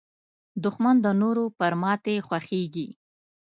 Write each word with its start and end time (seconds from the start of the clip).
دښمن 0.63 0.95
د 1.05 1.07
نورو 1.21 1.45
پر 1.59 1.73
ماتې 1.81 2.15
خوښېږي 2.27 2.87